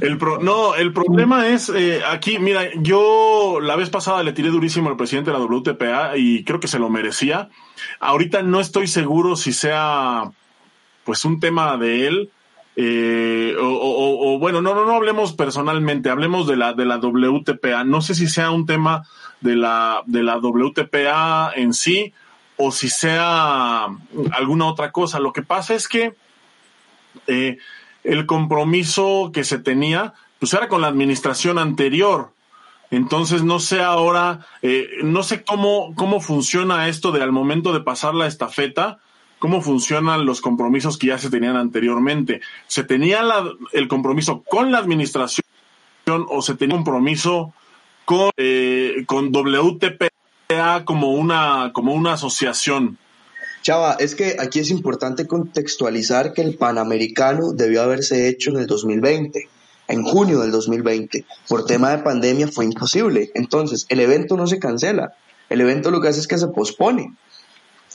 [0.00, 4.88] El no, el problema es eh, aquí, mira, yo la vez pasada le tiré durísimo
[4.88, 7.50] al presidente de la WTPA y creo que se lo merecía.
[8.00, 10.32] Ahorita no estoy seguro si sea
[11.04, 12.30] pues un tema de él
[12.74, 17.84] eh, o, bueno, no, no, no hablemos personalmente, hablemos de la, de la WTPA.
[17.84, 19.06] No sé si sea un tema
[19.40, 22.12] de la, de la WTPA en sí
[22.58, 23.86] o si sea
[24.32, 25.20] alguna otra cosa.
[25.20, 26.14] Lo que pasa es que
[27.26, 27.58] eh,
[28.04, 32.32] el compromiso que se tenía, pues era con la administración anterior.
[32.90, 37.80] Entonces no sé ahora, eh, no sé cómo, cómo funciona esto de al momento de
[37.80, 38.98] pasar la estafeta,
[39.38, 42.40] cómo funcionan los compromisos que ya se tenían anteriormente.
[42.66, 43.22] ¿Se tenía
[43.72, 45.44] el compromiso con la administración
[46.06, 47.52] o se tenía un compromiso
[48.04, 49.30] con, eh, con
[50.50, 52.96] WTPA como una, como una asociación?
[53.60, 58.66] Chava, es que aquí es importante contextualizar que el Panamericano debió haberse hecho en el
[58.66, 59.46] 2020,
[59.88, 61.26] en junio del 2020.
[61.48, 63.30] Por tema de pandemia fue imposible.
[63.34, 65.12] Entonces, el evento no se cancela.
[65.50, 67.14] el evento lo que hace es que se pospone,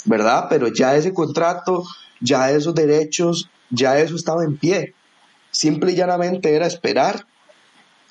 [0.05, 0.45] ¿verdad?
[0.47, 1.83] Pero ya ese contrato,
[2.19, 4.93] ya esos derechos, ya eso estaba en pie.
[5.49, 7.25] Simple y llanamente era esperar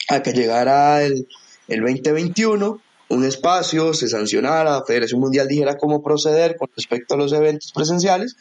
[0.09, 1.29] a que llegara el,
[1.69, 2.81] el 2021,
[3.13, 7.71] un espacio, se sancionara, la Federación Mundial dijera cómo proceder con respecto a los eventos
[7.73, 8.37] presenciales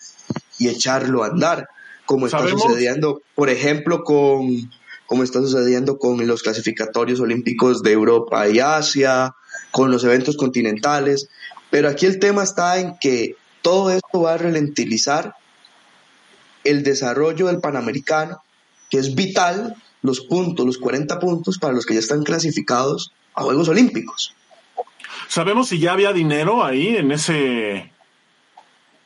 [0.60, 1.68] y echarlo a andar,
[2.06, 4.72] como está sucediendo, por ejemplo, con
[5.06, 9.36] como está sucediendo con los clasificatorios olímpicos de Europa y Asia,
[9.72, 11.28] con los eventos continentales.
[11.70, 15.36] Pero aquí el tema está en que todo esto va a ralentizar
[16.64, 18.42] el desarrollo del Panamericano,
[18.90, 23.44] que es vital, los puntos, los 40 puntos para los que ya están clasificados a
[23.44, 24.34] Juegos Olímpicos.
[25.28, 27.92] ¿Sabemos si ya había dinero ahí en ese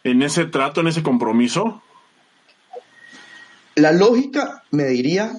[0.04, 1.82] en ese trato, en ese compromiso?
[3.76, 5.34] La lógica me diría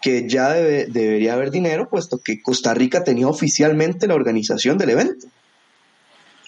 [0.00, 5.26] que ya debería haber dinero, puesto que Costa Rica tenía oficialmente la organización del evento.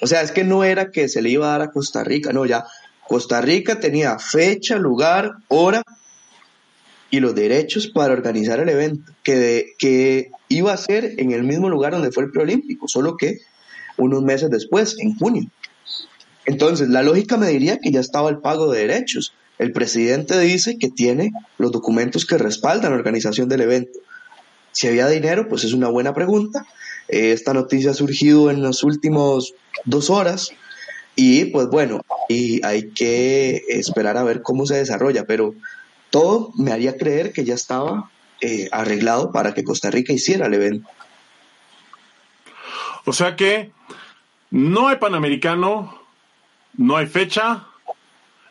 [0.00, 2.32] O sea, es que no era que se le iba a dar a Costa Rica,
[2.32, 2.64] no, ya
[3.06, 5.82] Costa Rica tenía fecha, lugar, hora
[7.10, 11.68] y los derechos para organizar el evento, que, que iba a ser en el mismo
[11.68, 13.40] lugar donde fue el preolímpico, solo que
[14.04, 15.46] unos meses después, en junio.
[16.46, 20.78] Entonces, la lógica me diría que ya estaba el pago de derechos, el presidente dice
[20.78, 23.98] que tiene los documentos que respaldan la organización del evento.
[24.72, 26.64] Si había dinero, pues es una buena pregunta.
[27.08, 29.52] Eh, esta noticia ha surgido en las últimas
[29.84, 30.50] dos horas
[31.14, 35.54] y pues bueno, y hay que esperar a ver cómo se desarrolla, pero
[36.08, 38.10] todo me haría creer que ya estaba
[38.40, 40.88] eh, arreglado para que Costa Rica hiciera el evento.
[43.04, 43.72] O sea que
[44.50, 46.00] no hay Panamericano,
[46.74, 47.66] no hay fecha,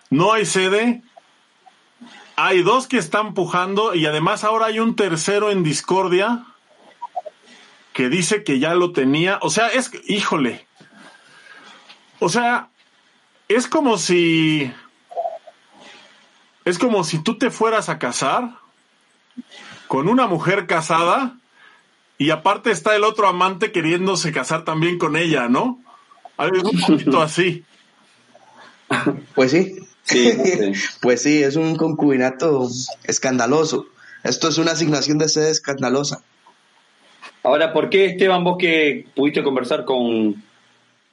[0.09, 1.03] no hay sede.
[2.35, 6.45] Hay dos que están pujando y además ahora hay un tercero en discordia
[7.91, 9.39] que dice que ya lo tenía.
[9.41, 10.65] O sea, es, híjole.
[12.19, 12.69] O sea,
[13.47, 14.71] es como si...
[16.63, 18.51] Es como si tú te fueras a casar
[19.87, 21.35] con una mujer casada
[22.19, 25.81] y aparte está el otro amante queriéndose casar también con ella, ¿no?
[26.37, 27.63] Algo un poquito así.
[29.33, 29.51] Pues
[30.03, 32.67] sí, pues sí, es un concubinato
[33.05, 33.87] escandaloso.
[34.23, 36.21] Esto es una asignación de sede escandalosa.
[37.41, 40.43] Ahora, ¿por qué, Esteban, vos que pudiste conversar con,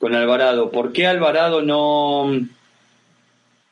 [0.01, 2.33] con Alvarado, por qué Alvarado no,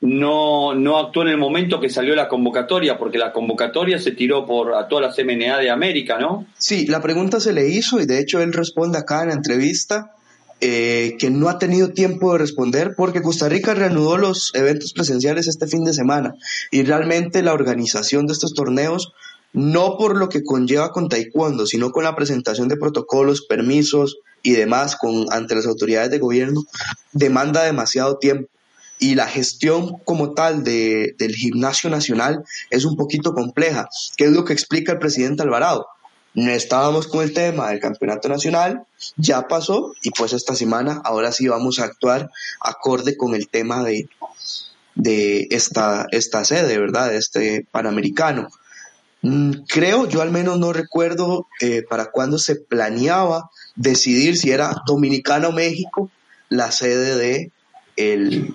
[0.05, 2.99] no, no actuó en el momento que salió la convocatoria?
[2.99, 6.47] Porque la convocatoria se tiró por a todas las MNA de América, ¿no?
[6.59, 10.13] Sí, la pregunta se le hizo y de hecho él responde acá en la entrevista
[10.61, 15.49] eh, que no ha tenido tiempo de responder porque Costa Rica reanudó los eventos presenciales
[15.49, 16.35] este fin de semana
[16.71, 19.15] y realmente la organización de estos torneos,
[19.55, 24.53] no por lo que conlleva con Taekwondo, sino con la presentación de protocolos, permisos y
[24.53, 26.63] demás con, ante las autoridades de gobierno,
[27.13, 28.51] demanda demasiado tiempo
[28.99, 34.31] y la gestión como tal de, del gimnasio nacional es un poquito compleja, que es
[34.33, 35.87] lo que explica el presidente Alvarado
[36.35, 38.85] no estábamos con el tema del campeonato nacional,
[39.17, 42.29] ya pasó y pues esta semana ahora sí vamos a actuar
[42.61, 44.09] acorde con el tema de,
[44.97, 47.15] de esta, esta sede, ¿verdad?
[47.15, 48.49] Este Panamericano.
[49.23, 54.83] Mm, creo, yo al menos no recuerdo eh, para cuándo se planeaba decidir si era
[54.87, 56.11] Dominicana o México
[56.49, 57.53] la sede de
[57.97, 58.55] el,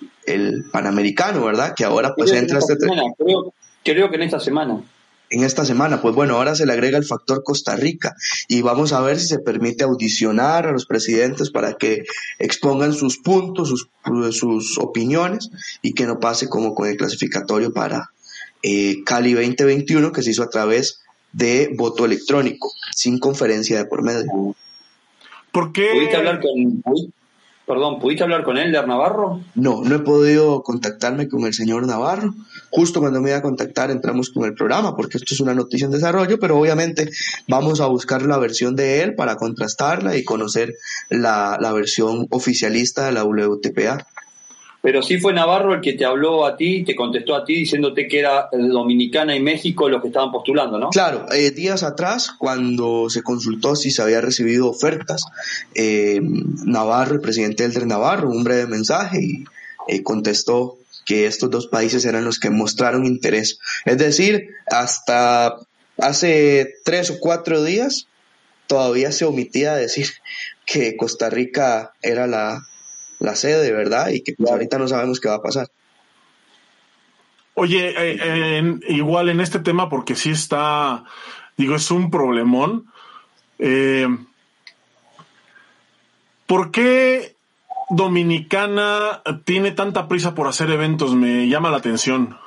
[0.72, 1.74] Panamericano, ¿verdad?
[1.76, 2.76] Que ahora pues entra este...
[2.78, 4.84] creo, creo que en esta semana
[5.30, 6.02] en esta semana.
[6.02, 8.16] Pues bueno, ahora se le agrega el factor Costa Rica
[8.48, 12.04] y vamos a ver si se permite audicionar a los presidentes para que
[12.40, 13.90] expongan sus puntos, sus,
[14.32, 15.50] sus opiniones
[15.82, 18.10] y que no pase como con el clasificatorio para
[18.64, 24.04] eh, Cali 2021 que se hizo a través de voto electrónico, sin conferencia de por
[24.04, 24.56] medio.
[25.52, 25.90] ¿Por qué?
[25.94, 27.14] ¿Pudiste hablar con,
[27.70, 29.42] Perdón, ¿pudiste hablar con él, de Navarro?
[29.54, 32.34] No, no he podido contactarme con el señor Navarro.
[32.72, 35.86] Justo cuando me iba a contactar entramos con el programa, porque esto es una noticia
[35.86, 37.12] en desarrollo, pero obviamente
[37.48, 40.74] vamos a buscar la versión de él para contrastarla y conocer
[41.10, 44.04] la, la versión oficialista de la WTPA.
[44.82, 48.08] Pero sí fue Navarro el que te habló a ti, te contestó a ti diciéndote
[48.08, 50.90] que era Dominicana y México los que estaban postulando, ¿no?
[50.90, 55.24] Claro, eh, días atrás, cuando se consultó si se había recibido ofertas,
[55.76, 59.44] eh, Navarro, el presidente Elder Navarro, un breve mensaje y
[59.90, 63.60] eh, contestó que estos dos países eran los que mostraron interés.
[63.84, 65.58] Es decir, hasta
[65.98, 68.08] hace tres o cuatro días
[68.68, 70.08] todavía se omitía decir
[70.66, 72.69] que Costa Rica era la,
[73.20, 74.10] la sede, ¿verdad?
[74.10, 75.68] Y que pues, ahorita no sabemos qué va a pasar.
[77.54, 81.04] Oye, eh, igual en este tema, porque sí está,
[81.58, 82.86] digo, es un problemón.
[83.60, 84.08] Eh,
[86.48, 87.36] ¿Por qué
[87.90, 91.14] Dominicana tiene tanta prisa por hacer eventos?
[91.16, 92.38] Me llama la atención.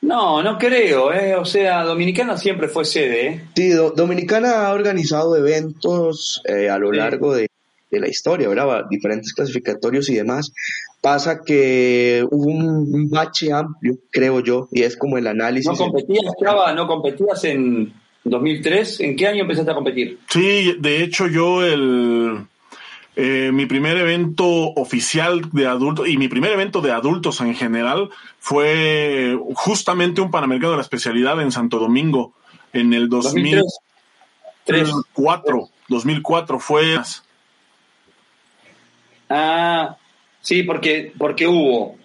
[0.00, 1.34] No, no creo, ¿eh?
[1.34, 3.44] O sea, Dominicana siempre fue sede, ¿eh?
[3.54, 7.47] Sí, Dominicana ha organizado eventos eh, a lo largo de,
[7.90, 8.84] la historia, ¿verdad?
[8.90, 10.52] Diferentes clasificatorios y demás.
[11.00, 15.70] Pasa que hubo un, bache amplio, creo yo, y es como el análisis.
[15.70, 16.72] ¿No competías, Chava?
[16.74, 19.00] ¿No competías en 2003?
[19.00, 20.18] ¿En qué año empezaste a competir?
[20.28, 22.46] Sí, de hecho yo el
[23.20, 28.10] eh, mi primer evento oficial de adultos y mi primer evento de adultos en general
[28.38, 32.32] fue justamente un Panamericano de la especialidad en Santo Domingo
[32.72, 35.68] en el 2004.
[35.88, 36.96] 2004 fue.
[39.28, 39.96] Ah,
[40.40, 41.98] sí, porque, porque hubo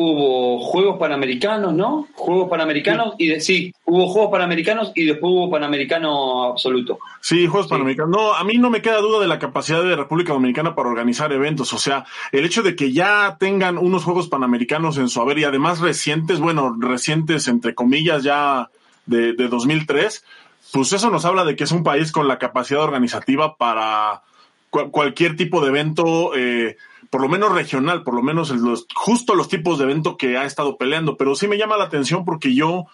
[0.00, 2.08] hubo Juegos Panamericanos, ¿no?
[2.14, 6.98] Juegos Panamericanos y de, sí, hubo Juegos Panamericanos y después hubo Panamericano absoluto.
[7.20, 8.10] Sí, Juegos Panamericanos.
[8.10, 11.32] No, a mí no me queda duda de la capacidad de República Dominicana para organizar
[11.32, 11.72] eventos.
[11.72, 15.44] O sea, el hecho de que ya tengan unos Juegos Panamericanos en su haber y
[15.44, 18.70] además recientes, bueno, recientes entre comillas ya
[19.06, 20.24] de, de 2003,
[20.72, 24.22] pues eso nos habla de que es un país con la capacidad organizativa para
[24.70, 26.32] cualquier tipo de evento.
[26.36, 26.76] Eh,
[27.10, 30.44] por lo menos regional, por lo menos los, justo los tipos de evento que ha
[30.44, 32.86] estado peleando, pero sí me llama la atención porque yo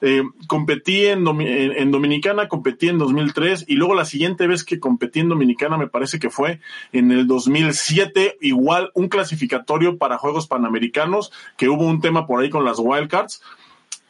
[0.00, 5.20] eh, competí en, en, Dominicana, competí en 2003 y luego la siguiente vez que competí
[5.20, 6.60] en Dominicana me parece que fue
[6.92, 12.50] en el 2007, igual un clasificatorio para Juegos Panamericanos, que hubo un tema por ahí
[12.50, 13.42] con las wildcards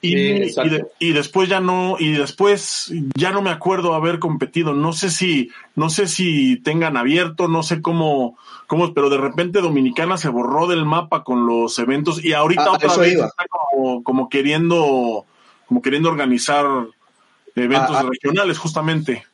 [0.07, 4.75] y, después ya no, y después ya no me acuerdo haber competido.
[4.75, 8.37] No sé si, no sé si tengan abierto, no sé cómo,
[8.67, 12.73] cómo, pero de repente Dominicana se borró del mapa con los eventos y ahorita ah,
[12.73, 13.47] otra vez está
[14.03, 15.25] como, queriendo,
[15.67, 16.67] como queriendo organizar
[17.55, 18.09] eventos ah, ah.
[18.09, 19.25] regionales, justamente.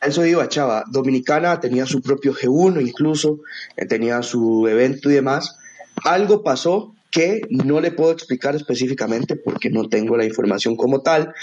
[0.00, 0.84] Eso iba, chava.
[0.86, 3.40] Dominicana tenía su propio G1 incluso,
[3.76, 5.56] eh, tenía su evento y demás.
[6.04, 11.34] Algo pasó que no le puedo explicar específicamente porque no tengo la información como tal.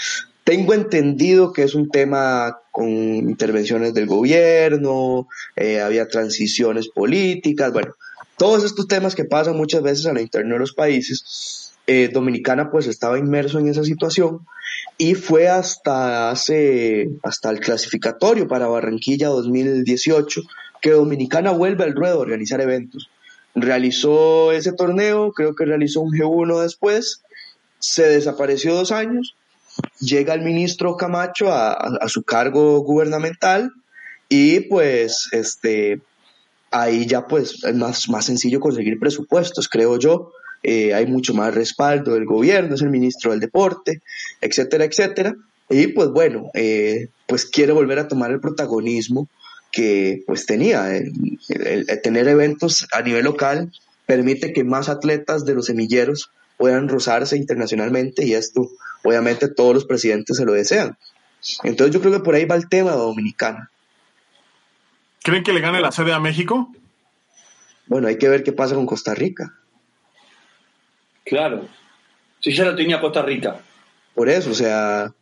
[0.44, 7.94] Tengo entendido que es un tema con intervenciones del gobierno, eh, había transiciones políticas, bueno,
[8.36, 11.72] todos estos temas que pasan muchas veces a la interna de los países.
[11.88, 14.40] Eh, Dominicana pues estaba inmerso en esa situación
[14.98, 20.42] y fue hasta hace, hasta el clasificatorio para Barranquilla 2018
[20.82, 23.08] que Dominicana vuelve al ruedo a organizar eventos
[23.56, 27.22] realizó ese torneo, creo que realizó un G1 después,
[27.78, 29.34] se desapareció dos años,
[29.98, 33.72] llega el ministro Camacho a, su cargo gubernamental
[34.28, 36.00] y pues este
[36.70, 40.32] ahí ya pues es más, más sencillo conseguir presupuestos, creo yo.
[40.62, 44.02] Eh, hay mucho más respaldo del gobierno, es el ministro del deporte,
[44.40, 45.34] etcétera, etcétera.
[45.68, 49.28] Y pues bueno, eh, pues quiere volver a tomar el protagonismo
[49.76, 50.96] que pues tenía.
[50.96, 53.70] El, tener eventos a nivel local
[54.06, 58.70] permite que más atletas de los semilleros puedan rozarse internacionalmente y esto
[59.04, 60.96] obviamente todos los presidentes se lo desean.
[61.62, 63.68] Entonces yo creo que por ahí va el tema dominicano.
[65.22, 66.72] ¿Creen que le gane la sede a México?
[67.86, 69.52] Bueno, hay que ver qué pasa con Costa Rica.
[71.24, 71.68] Claro.
[72.40, 73.60] Si ya lo tenía Costa Rica.
[74.14, 75.12] Por eso, o sea,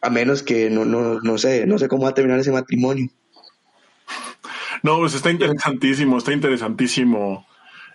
[0.00, 3.08] a menos que no, no, no sé, no sé cómo va a terminar ese matrimonio.
[4.82, 7.46] No, pues está interesantísimo, está interesantísimo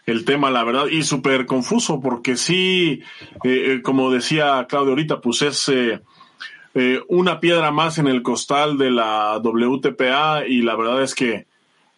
[0.06, 3.02] el tema, la verdad, y súper confuso, porque sí,
[3.44, 6.02] eh, eh, como decía Claudio ahorita, pues es eh,
[7.08, 11.46] una piedra más en el costal de la WTPA y la verdad es que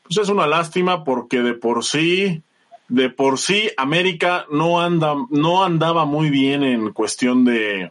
[0.04, 2.44] pues es una lástima porque de por sí,
[2.90, 7.90] de por sí América no anda, no andaba muy bien en cuestión de,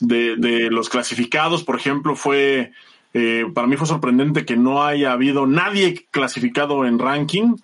[0.00, 2.72] de, los clasificados, por ejemplo, fue,
[3.14, 7.56] eh, para mí fue sorprendente que no haya habido nadie clasificado en ranking.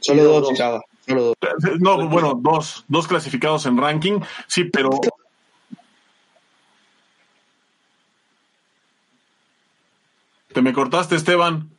[0.00, 0.58] Solo dos,
[1.06, 1.36] Solo dos.
[1.80, 4.90] No, bueno, dos, dos clasificados en ranking, sí, pero
[10.52, 11.70] Te me cortaste, Esteban.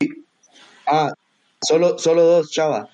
[0.88, 1.13] Ah,
[1.61, 2.88] solo, solo dos, chava.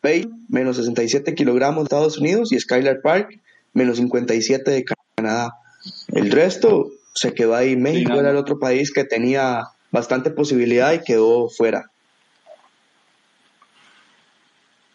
[0.00, 3.40] Pay, menos 67 kilogramos de Estados Unidos y Skylar Park,
[3.72, 4.84] menos 57 de
[5.14, 5.54] Canadá.
[6.08, 7.76] El resto se quedó ahí.
[7.76, 11.90] México era el otro país que tenía bastante posibilidad y quedó fuera.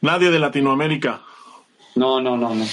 [0.02, 1.22] Nadie de Latinoamérica.
[1.96, 2.66] No, no, no, no.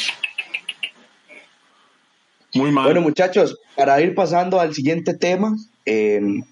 [2.55, 2.85] Muy mal.
[2.85, 5.57] Bueno, muchachos, para ir pasando al siguiente tema,
[5.87, 6.43] em,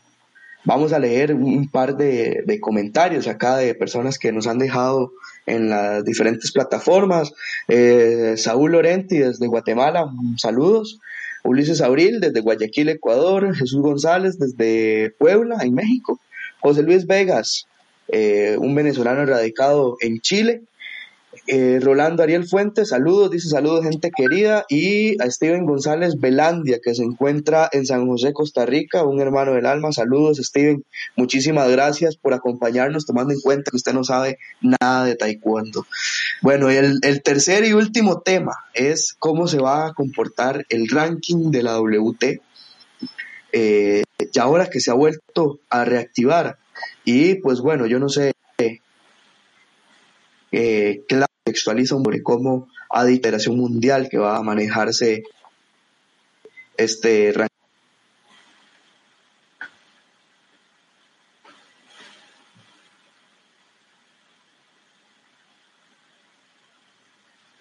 [0.65, 5.13] vamos a leer un par de, comentarios acá de personas que nos han dejado
[5.47, 7.33] en las diferentes plataformas.
[7.69, 10.99] Eh, Saúl Lorenti desde Guatemala, saludos.
[11.45, 16.20] Ulises Abril desde Guayaquil, Ecuador, Jesús González desde Puebla, en México,
[16.61, 17.66] José Luis Vegas,
[18.09, 20.62] eh, un venezolano radicado en Chile,
[21.53, 26.95] eh, Rolando Ariel Fuentes, saludos, dice saludos gente querida, y a Steven González Velandia, que
[26.95, 30.85] se encuentra en San José, Costa Rica, un hermano del alma, saludos Steven,
[31.17, 35.87] muchísimas gracias por acompañarnos, tomando en cuenta que usted no sabe nada de taekwondo.
[36.41, 41.51] Bueno, el, el tercer y último tema es cómo se va a comportar el ranking
[41.51, 42.41] de la WT,
[43.53, 46.59] eh, ya ahora que se ha vuelto a reactivar,
[47.05, 48.35] y pues bueno, yo no sé
[50.53, 55.25] eh, claro, textualiza sobre cómo a iteración mundial que va a manejarse
[56.77, 57.35] este.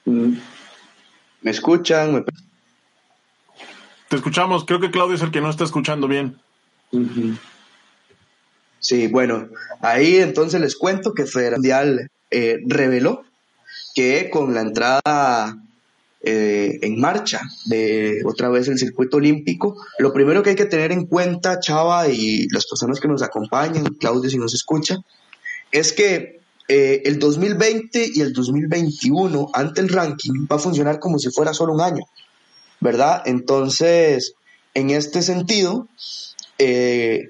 [0.06, 2.14] ¿Me escuchan?
[2.14, 2.24] ¿Me...
[4.10, 4.66] Te escuchamos.
[4.66, 6.40] Creo que Claudio es el que no está escuchando bien.
[8.80, 9.50] Sí, bueno,
[9.82, 13.24] ahí entonces les cuento que Federal Mundial eh, reveló
[13.96, 15.58] que con la entrada
[16.22, 20.92] eh, en marcha de otra vez el circuito olímpico, lo primero que hay que tener
[20.92, 24.98] en cuenta, Chava, y las personas que nos acompañan, Claudio si nos escucha,
[25.72, 31.18] es que eh, el 2020 y el 2021 ante el ranking va a funcionar como
[31.18, 32.04] si fuera solo un año,
[32.80, 33.24] ¿verdad?
[33.26, 34.34] Entonces,
[34.74, 35.88] en este sentido,
[36.58, 37.30] eh,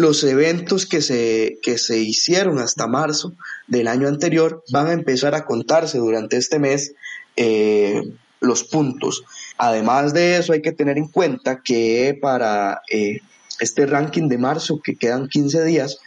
[0.00, 3.34] los eventos que se, que se hicieron hasta marzo
[3.66, 6.94] del año anterior van a empezar a contarse durante este mes
[7.36, 8.02] eh,
[8.40, 9.22] los puntos.
[9.58, 13.20] Además de eso, hay que tener en cuenta que para eh,
[13.60, 15.98] este ranking de marzo, que quedan 15 días,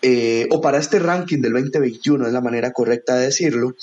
[0.00, 3.74] eh, o para este ranking del 2021, es la manera correcta de decirlo,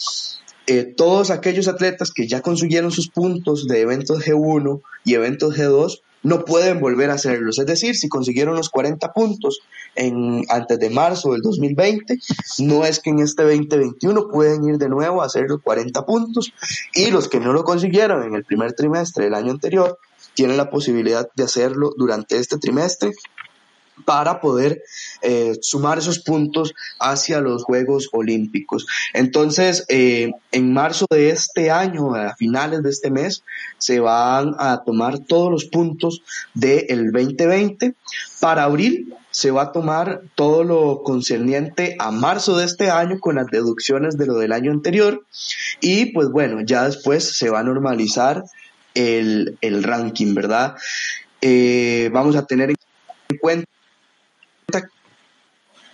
[0.96, 6.46] todos aquellos atletas que ya consiguieron sus puntos de eventos G1 y eventos G2 no
[6.46, 7.60] pueden volver a hacerlos.
[7.60, 9.60] Es decir, si consiguieron los 40 puntos
[9.96, 12.18] en, antes de marzo del 2020,
[12.60, 16.54] no es que en este 2021 pueden ir de nuevo a hacer los 40 puntos
[16.94, 19.98] y los que no lo consiguieron en el primer trimestre del año anterior
[20.34, 23.12] tienen la posibilidad de hacerlo durante este trimestre
[24.06, 24.84] para poder
[25.22, 28.88] eh, sumar esos puntos hacia los Juegos Olímpicos.
[29.14, 33.44] Entonces, eh, en marzo de este año, a finales de este mes,
[33.78, 36.22] se van a tomar todos los puntos
[36.54, 37.96] del 2020.
[38.40, 43.36] Para abril se va a tomar todo lo concerniente a marzo de este año con
[43.36, 45.26] las deducciones de lo del año anterior.
[45.80, 48.44] Y pues bueno, ya después se va a normalizar
[48.94, 50.76] el, ranking, ¿verdad?
[51.42, 53.66] Eh, vamos a tener en cuenta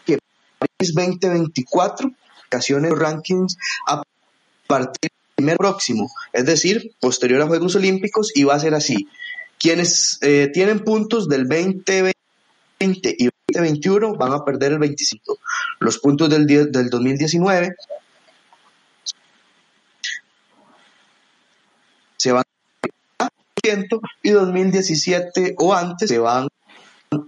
[0.05, 0.19] que
[0.59, 2.11] París 2024
[2.47, 3.57] ocasiones rankings
[3.87, 4.03] a
[4.67, 9.07] partir del próximo, es decir, posterior a Juegos Olímpicos y va a ser así.
[9.59, 12.13] Quienes eh, tienen puntos del 2020
[12.79, 15.39] y 2021 van a perder el 25.
[15.79, 17.75] Los puntos del, del 2019
[22.17, 22.43] se van
[23.19, 23.29] a
[24.21, 26.47] y 2017 o antes se van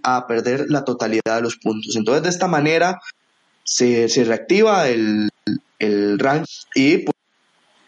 [0.03, 1.95] a perder la totalidad de los puntos.
[1.95, 2.99] Entonces, de esta manera
[3.63, 5.30] se, reactiva el,
[5.80, 7.05] el rank y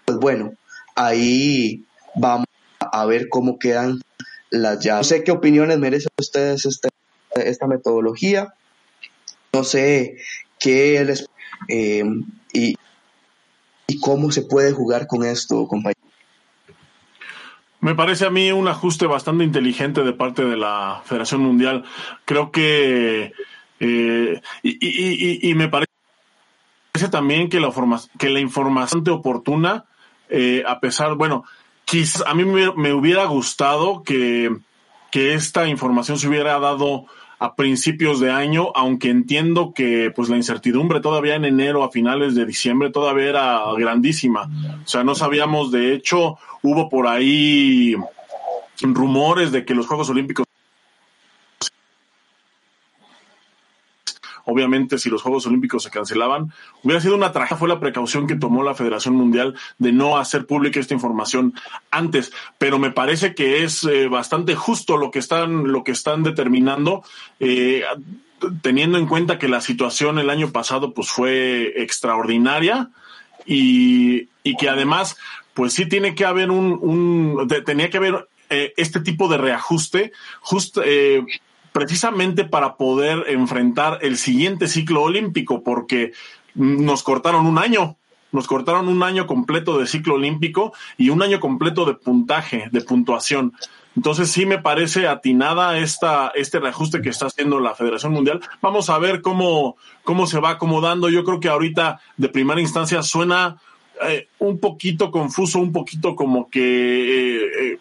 [0.05, 0.53] pues, bueno,
[0.95, 1.85] ahí
[2.15, 2.47] vamos
[2.79, 4.01] a ver cómo quedan
[4.49, 5.11] las llaves.
[5.11, 6.89] No sé qué opiniones merecen ustedes esta,
[7.35, 8.53] esta metodología.
[9.53, 10.17] No sé
[10.59, 11.25] qué les...
[11.67, 12.03] Eh,
[12.53, 12.75] y,
[13.87, 16.01] y cómo se puede jugar con esto, compañeros.
[17.82, 21.84] Me parece a mí un ajuste bastante inteligente de parte de la Federación Mundial.
[22.25, 23.34] Creo que
[23.79, 25.89] eh, y, me parece
[27.09, 27.73] también que la,
[28.19, 29.86] que la información oportuna,
[30.29, 31.43] eh, a pesar, bueno,
[31.86, 34.55] quizás a mí me, me hubiera gustado que,
[35.09, 37.07] que esta información se hubiera dado
[37.41, 42.35] a principios de año, aunque entiendo que pues la incertidumbre todavía en enero a finales
[42.35, 44.47] de diciembre todavía era grandísima.
[44.85, 47.95] O sea, no sabíamos, de hecho, hubo por ahí
[48.83, 50.45] rumores de que los Juegos Olímpicos
[54.45, 56.51] obviamente si los Juegos Olímpicos se cancelaban,
[56.83, 60.45] hubiera sido una tragedia, fue la precaución que tomó la Federación Mundial de no hacer
[60.45, 61.53] pública esta información
[61.89, 66.23] antes, pero me parece que es eh, bastante justo lo que están, lo que están
[66.23, 67.03] determinando.
[67.39, 67.83] Eh,
[68.61, 72.89] teniendo en cuenta que la situación el año pasado pues fue extraordinaria
[73.45, 75.17] y, y que además
[75.53, 80.11] pues sí tiene que haber un, tenía que haber eh, este tipo de reajuste
[80.83, 81.23] eh,
[81.72, 86.11] precisamente para poder enfrentar el siguiente ciclo olímpico, porque
[86.55, 87.97] nos cortaron un año,
[88.32, 92.82] nos cortaron un año completo de ciclo olímpico y un año completo de puntaje, de
[92.82, 93.53] puntuación.
[93.95, 98.39] Entonces sí me parece atinada esta, este reajuste que está haciendo la Federación Mundial.
[98.61, 101.09] Vamos a ver cómo, cómo se va acomodando.
[101.09, 103.57] Yo creo que ahorita de primera instancia suena
[104.07, 107.80] eh, un poquito confuso, un poquito como que, eh, eh,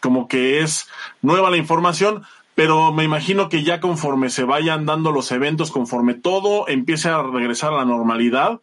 [0.00, 0.88] como que es
[1.20, 2.22] nueva la información,
[2.60, 7.22] pero me imagino que ya conforme se vayan dando los eventos, conforme todo empiece a
[7.22, 8.60] regresar a la normalidad,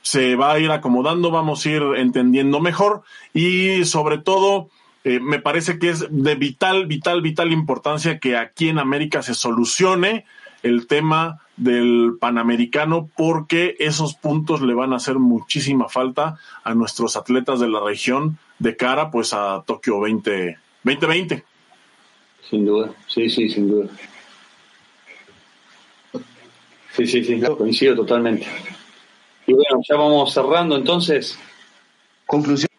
[0.00, 3.02] se va a ir acomodando, vamos a ir entendiendo mejor
[3.34, 4.68] y sobre todo
[5.02, 9.34] eh, me parece que es de vital, vital, vital importancia que aquí en América se
[9.34, 10.24] solucione
[10.62, 17.16] el tema del Panamericano porque esos puntos le van a hacer muchísima falta a nuestros
[17.16, 21.51] atletas de la región de cara pues a Tokio 20, 2020.
[22.48, 23.88] Sin duda, sí, sí, sin duda.
[26.94, 28.46] Sí, sí, sí, coincido totalmente.
[29.46, 31.38] Y bueno, ya vamos cerrando entonces.
[32.26, 32.70] Conclusiones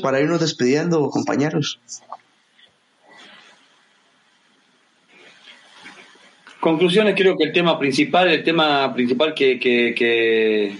[0.00, 1.80] para irnos despidiendo, compañeros.
[6.60, 10.78] Conclusiones, creo que el tema principal, el tema principal que, que, que,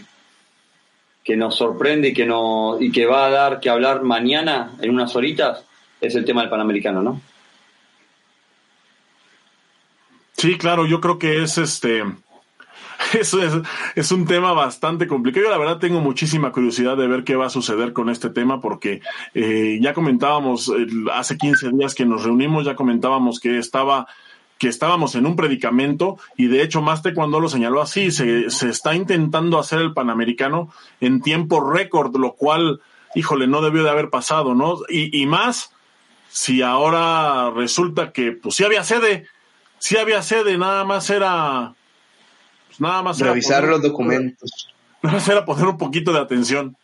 [1.23, 4.91] que nos sorprende y que, no, y que va a dar que hablar mañana, en
[4.91, 5.65] unas horitas,
[6.01, 7.21] es el tema del Panamericano, ¿no?
[10.37, 12.05] Sí, claro, yo creo que es este
[13.19, 13.53] Eso es,
[13.95, 15.47] es, un tema bastante complicado.
[15.47, 18.61] Yo la verdad tengo muchísima curiosidad de ver qué va a suceder con este tema
[18.61, 19.01] porque
[19.35, 20.73] eh, ya comentábamos
[21.13, 24.07] hace 15 días que nos reunimos, ya comentábamos que estaba
[24.59, 28.71] que estábamos en un predicamento y de hecho Maste cuando lo señaló así, se, se
[28.71, 30.71] está intentando hacer el Panamericano
[31.03, 32.81] en tiempo récord, lo cual,
[33.15, 34.79] híjole, no debió de haber pasado, ¿no?
[34.89, 35.73] Y, y más
[36.31, 39.27] si ahora resulta que pues sí había sede,
[39.79, 41.75] sí había sede, nada más era
[42.79, 44.73] nada más revisar los documentos.
[45.03, 46.77] Nada más era poner un poquito de atención.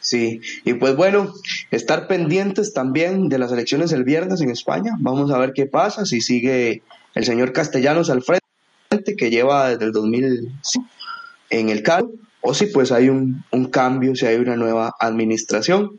[0.00, 1.32] Sí, y pues bueno,
[1.70, 4.92] estar pendientes también de las elecciones el viernes en España.
[4.98, 6.82] Vamos a ver qué pasa, si sigue
[7.14, 10.52] el señor Castellanos al frente, que lleva desde el 2000
[11.50, 15.98] en el cargo, o si pues hay un, un cambio, si hay una nueva administración.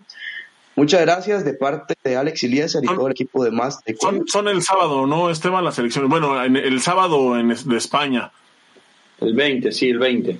[0.76, 3.80] Muchas gracias de parte de Alex Eliezer y todo el equipo de más.
[4.00, 5.64] Son, son, el sábado, ¿no, Esteban?
[5.64, 6.10] Las elecciones.
[6.10, 8.32] Bueno, el sábado en, de España.
[9.22, 10.38] El 20, sí, el 20.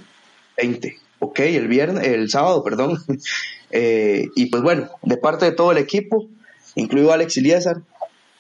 [0.58, 3.00] 20, ok, el viernes, el sábado, perdón.
[3.76, 6.30] Eh, y pues bueno, de parte de todo el equipo,
[6.76, 7.82] incluido Alex Iliazar,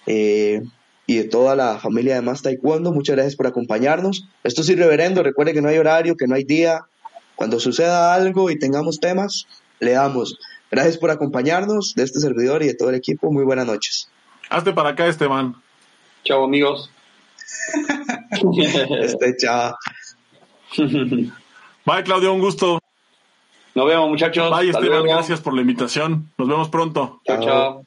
[0.06, 0.62] eh,
[1.08, 4.28] y de toda la familia de Más Taekwondo, muchas gracias por acompañarnos.
[4.44, 6.86] Esto es irreverendo, recuerde que no hay horario, que no hay día.
[7.36, 9.48] Cuando suceda algo y tengamos temas,
[9.80, 10.38] le damos.
[10.74, 13.32] Gracias por acompañarnos de este servidor y de todo el equipo.
[13.32, 14.10] Muy buenas noches.
[14.50, 15.56] Hazte para acá, Esteban.
[16.24, 16.90] Chao, amigos.
[19.04, 19.76] este, chao.
[20.76, 22.80] Bye, Claudio, un gusto.
[23.76, 24.50] Nos vemos, muchachos.
[24.50, 26.32] Bye, Esteban, gracias por la invitación.
[26.40, 27.22] Nos vemos pronto.
[27.24, 27.44] chao.
[27.44, 27.86] chao.